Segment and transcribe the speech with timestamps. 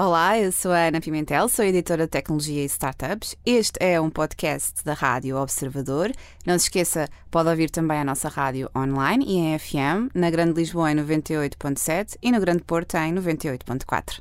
[0.00, 3.34] Olá, eu sou a Ana Pimentel, sou editora de tecnologia e startups.
[3.44, 6.12] Este é um podcast da Rádio Observador.
[6.46, 10.52] Não se esqueça, pode ouvir também a nossa rádio online e em FM, na Grande
[10.52, 14.20] Lisboa em 98.7 e no Grande Porto em 98.4.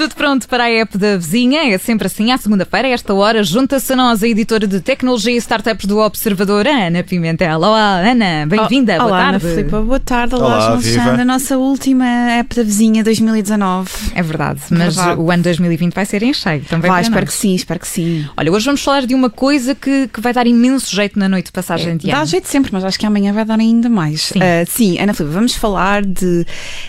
[0.00, 3.44] Tudo pronto para a app da vizinha, é sempre assim, à segunda-feira, a esta hora,
[3.44, 7.58] junta-se a nós a editora de tecnologia e startups do Observador, Ana Pimentel.
[7.58, 9.44] Olá, Ana, bem-vinda, boa Olá, tarde.
[9.46, 10.34] Ana Filipa, boa tarde.
[10.36, 10.66] Olá, Olá.
[10.70, 13.90] Alexandre, a nossa última app da vizinha 2019.
[14.14, 15.20] É verdade, mas Verdade.
[15.20, 17.34] o ano 2020 vai ser em cheio, também Vai, espero nós.
[17.34, 18.26] que sim, espero que sim.
[18.38, 21.46] Olha, hoje vamos falar de uma coisa que, que vai dar imenso jeito na noite
[21.46, 22.26] de passagem de Dá ano.
[22.26, 24.22] jeito sempre, mas acho que amanhã vai dar ainda mais.
[24.22, 24.38] Sim.
[24.40, 26.46] Ah, sim, Ana Filipe, vamos falar de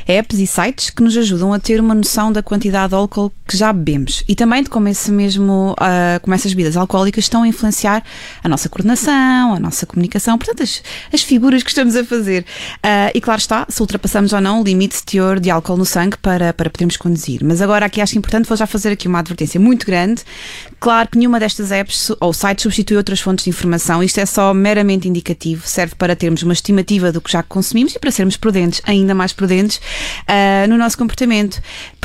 [0.08, 3.58] apps e sites que nos ajudam a ter uma noção da quantidade de álcool que
[3.58, 7.48] já bebemos e também de como esse mesmo, ah, como essas bebidas alcoólicas estão a
[7.48, 8.04] influenciar
[8.44, 12.46] a nossa coordenação, a nossa comunicação, portanto, as, as figuras que estamos a fazer.
[12.82, 15.86] Ah, e claro está, se ultrapassamos ou não o limite de teor de álcool no
[15.86, 17.44] sangue para, para podermos conduzir.
[17.44, 20.22] Mas agora aqui acho importante, vou já fazer aqui uma advertência muito grande.
[20.80, 24.02] Claro que nenhuma destas apps ou sites substitui outras fontes de informação.
[24.04, 28.00] Isto é só meramente indicativo, serve para termos uma estimativa do que já consumimos e
[28.00, 29.82] para sermos prudentes, ainda mais prudentes,
[30.28, 31.62] ah, no nosso comportamento.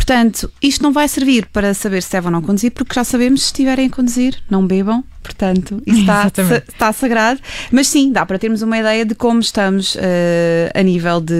[0.06, 3.40] Portanto, isto não vai servir para saber se devem ou não conduzir, porque já sabemos
[3.40, 5.02] se estiverem a conduzir, não bebam.
[5.26, 6.30] Portanto, isso está,
[6.68, 7.40] está sagrado.
[7.72, 11.34] Mas sim, dá para termos uma ideia de como estamos ah, a nível de,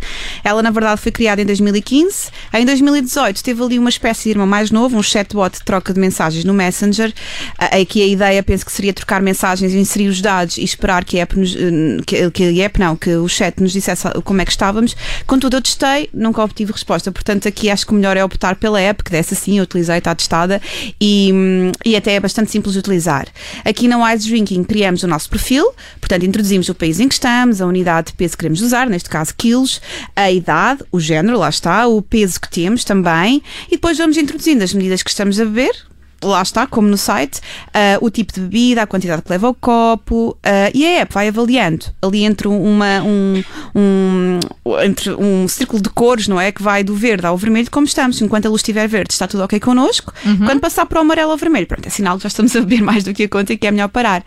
[0.43, 2.29] Ela, na verdade, foi criada em 2015.
[2.53, 5.99] Em 2018, teve ali uma espécie de irmão mais novo, um chatbot de troca de
[5.99, 7.13] mensagens no Messenger.
[7.57, 11.23] Aqui a ideia, penso que seria trocar mensagens, inserir os dados e esperar que a
[11.23, 14.45] app, nos, eh, que, que a app não, que o chat nos dissesse como é
[14.45, 14.95] que estávamos.
[15.25, 17.11] Contudo, eu testei, nunca obtive resposta.
[17.11, 19.97] Portanto, aqui acho que o melhor é optar pela app, que desse assim, eu utilizei,
[19.97, 20.61] está testada
[20.99, 23.27] e, hum, e até é bastante simples de utilizar.
[23.63, 27.61] Aqui na Wise Drinking criamos o nosso perfil, portanto, introduzimos o país em que estamos,
[27.61, 29.81] a unidade de peso que queremos usar, neste caso quilos,
[30.27, 34.63] a idade, o género, lá está, o peso que temos também, e depois vamos introduzindo
[34.63, 35.87] as medidas que estamos a beber.
[36.23, 37.39] Lá está, como no site,
[37.73, 41.13] ah, o tipo de bebida, a quantidade que leva ao copo ah, e a app
[41.13, 43.43] vai avaliando ali entre uma, um,
[43.75, 44.39] um,
[44.83, 46.51] entre um círculo de cores, não é?
[46.51, 48.19] Que vai do verde ao vermelho, como estamos.
[48.19, 50.11] Enquanto a luz estiver verde, está tudo ok connosco.
[50.45, 52.81] Quando passar para o amarelo ao vermelho, pronto, é sinal que já estamos a beber
[52.83, 54.23] mais do que a conta e que é melhor parar.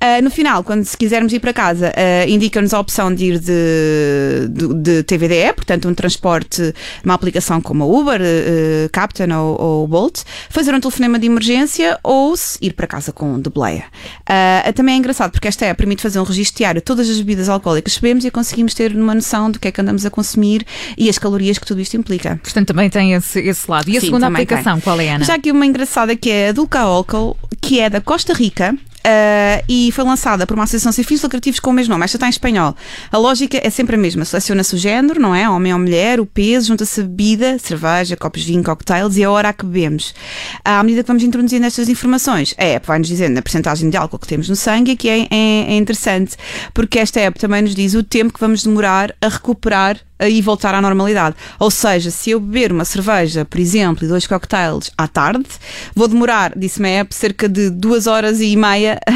[0.00, 1.92] Ah, no final, quando se quisermos ir para casa,
[2.26, 6.74] indica-nos a opção de ir de, de, de TVDE, portanto, um transporte,
[7.04, 8.20] uma aplicação como a Uber,
[8.90, 13.40] Captain ou, ou Bolt, fazer um telefonema de emergência ou se ir para casa com
[13.40, 13.84] de boleia.
[14.28, 17.18] Ah, também é engraçado porque esta app permite fazer um registro diário de todas as
[17.18, 20.10] bebidas alcoólicas que bebemos e conseguimos ter uma noção do que é que andamos a
[20.10, 20.66] consumir
[20.96, 22.38] e as calorias que tudo isto implica.
[22.42, 23.88] Portanto, também tem esse, esse lado.
[23.88, 24.82] E a Sim, segunda aplicação, tem.
[24.82, 25.24] qual é, Ana?
[25.24, 28.74] Já aqui uma engraçada que é a Dulca Alcohol, que é da Costa Rica.
[29.06, 32.04] Ah, e foi lançada por uma associação sem fins lucrativos com o mesmo nome.
[32.04, 32.74] Esta está em espanhol.
[33.12, 34.24] A lógica é sempre a mesma.
[34.24, 35.48] Seleciona-se o género, não é?
[35.48, 39.30] Homem ou mulher, o peso, junta-se a bebida, cerveja, copos de vinho, cocktails e a
[39.30, 40.12] hora a que bebemos.
[40.64, 44.18] À medida que vamos introduzindo estas informações, a app vai-nos dizendo a percentagem de álcool
[44.18, 46.36] que temos no sangue e aqui é, é- é interessante
[46.74, 50.74] porque esta app também nos diz o tempo que vamos demorar a recuperar e voltar
[50.74, 51.36] à normalidade.
[51.58, 55.46] Ou seja, se eu beber uma cerveja, por exemplo, e dois cocktails à tarde,
[55.94, 58.98] vou demorar, disse-me a app, cerca de duas horas e meia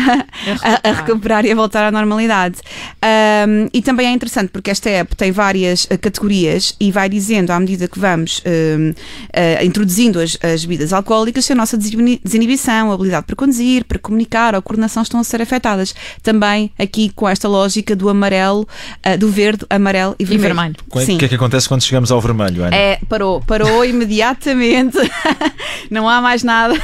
[0.62, 2.56] a, a, recuperar e a voltar à normalidade.
[3.02, 7.50] Um, e também é interessante porque esta app tem várias uh, categorias e vai dizendo,
[7.50, 12.91] à medida que vamos um, uh, introduzindo as, as, bebidas alcoólicas, se a nossa desinibição,
[12.91, 15.94] a habilidade para conduzir, para comunicar ou coordenação estão a ser afetadas.
[16.23, 18.69] Também aqui com esta lógica do amarelo,
[19.06, 20.41] uh, do verde, amarelo e vermelho.
[20.41, 20.76] E vermelho.
[20.92, 22.75] O que é que acontece quando chegamos ao vermelho, Ana?
[22.75, 24.98] É, parou, parou imediatamente.
[25.88, 26.75] Não há mais nada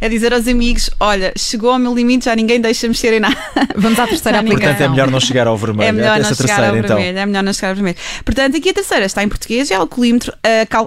[0.00, 3.36] a dizer aos amigos: olha, chegou ao meu limite, já ninguém deixa mexer em nada.
[3.76, 4.68] Vamos à terceira aplicação.
[4.68, 5.88] Portanto, é melhor não chegar ao vermelho.
[5.88, 6.96] É melhor é não chegar terceira, ao então.
[6.96, 7.18] vermelho.
[7.18, 7.96] É melhor não chegar ao vermelho.
[8.24, 10.32] Portanto, aqui a terceira está em português, é alcoolímetro,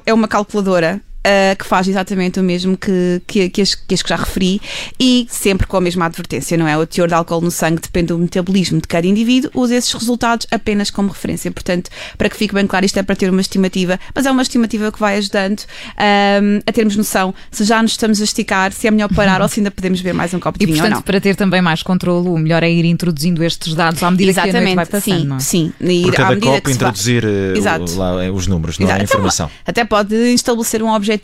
[0.06, 4.01] é uma calculadora uh, que faz exatamente o mesmo que, que, que, as, que as
[4.01, 4.62] que já referi
[5.00, 6.77] e sempre com a mesma advertência, não é?
[6.77, 10.48] O teor de álcool no sangue depende do metabolismo de cada indivíduo, usa esses resultados
[10.51, 11.51] apenas como referência.
[11.51, 14.42] Portanto, para que fique bem claro, isto é para ter uma estimativa, mas é uma
[14.42, 15.62] estimativa que vai ajudando
[16.00, 19.48] um, a termos noção se já nos estamos a esticar, se é melhor parar ou
[19.48, 21.01] se ainda podemos beber mais um copo de e, vinho portanto, ou não.
[21.04, 24.51] para ter também mais controle, o melhor é ir introduzindo estes dados à medida Exatamente,
[24.54, 25.19] que a noite vai passando.
[25.22, 25.39] Sim, não é?
[25.39, 25.74] sim.
[25.81, 27.92] E Por cada à medida copo que se vai- introduzir eh, Exato.
[27.92, 28.89] o- lá, eh, os números, não é?
[28.89, 29.01] Exato.
[29.01, 29.51] A informação.
[29.66, 31.14] Até pode estabelecer um objetivo,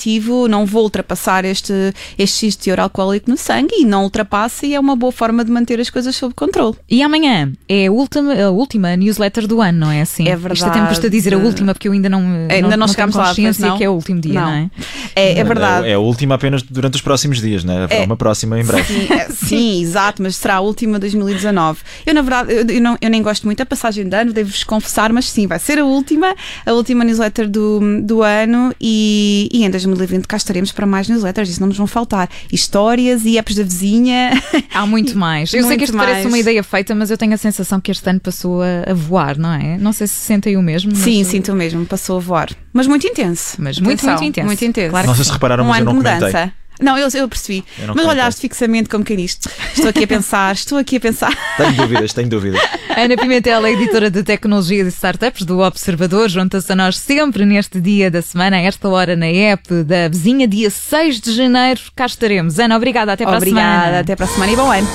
[0.49, 1.73] não vou ultrapassar este,
[2.17, 5.43] este X de teor alcoólico no sangue e não ultrapassa e é uma boa forma
[5.45, 6.75] de manter as coisas sob controle.
[6.89, 10.27] E amanhã é a última, a última newsletter do ano, não é assim?
[10.27, 11.47] É Isto até me custa dizer a verdade.
[11.47, 13.77] última porque eu ainda não, Ainda não não, chegámos lá, pois consciência não?
[13.77, 14.53] que é o último dia, não, Não.
[14.53, 14.69] é?
[15.15, 15.88] É, é verdade.
[15.88, 17.83] É a última apenas durante os próximos dias, não é?
[17.83, 18.05] Haverá É.
[18.05, 18.83] uma próxima em breve.
[18.93, 21.79] Sim, é, sim, exato, mas será a última 2019.
[22.05, 24.63] Eu, na verdade, eu, eu não, eu nem gosto muito da passagem de ano, devo-vos
[24.63, 26.35] confessar, mas sim, vai ser a última,
[26.65, 31.50] a última newsletter do, do ano e, e em 2020 cá estaremos para mais newsletters,
[31.50, 32.30] isso não nos vão faltar.
[32.51, 34.31] Histórias e apps da vizinha.
[34.74, 35.54] Há muito mais.
[35.54, 36.25] Eu sei Muito que isto parece mais.
[36.28, 39.38] uma ideia feita, mas eu tenho a sensação que este ano passou a, a voar,
[39.38, 39.78] não é?
[39.78, 40.92] Não sei se sentem o mesmo.
[40.94, 42.50] mas- Sim, sinto mesmo, passou a voar.
[42.74, 43.56] Mas muito intenso.
[43.60, 44.48] Mas muito, Atenção, muito intenso.
[44.48, 44.89] Muito intenso.
[44.92, 46.27] Claro Não que sei se repararam, um mas eu ano não de comentei.
[46.27, 46.54] mudança.
[46.81, 47.63] Não, eu, eu percebi.
[47.80, 49.39] Eu não mas olhaste fixamente como quem diz
[49.74, 51.31] Estou aqui a pensar, estou aqui a pensar.
[51.57, 52.62] Tenho dúvidas, tenho dúvidas.
[52.98, 57.80] Ana Pimentel, é editora de tecnologia e startups do Observador, junta-se a nós sempre neste
[57.80, 61.81] dia da semana, a esta hora na app da vizinha, dia 6 de janeiro.
[61.95, 62.60] Cá estaremos.
[62.60, 63.13] Ana, obrigada.
[63.13, 63.77] Até para a semana.
[63.77, 64.88] Obrigada, até para a semana e bom ano.